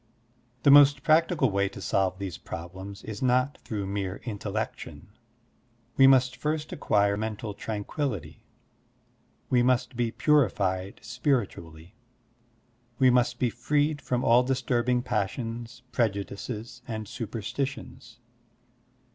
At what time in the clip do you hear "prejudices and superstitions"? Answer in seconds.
15.91-18.17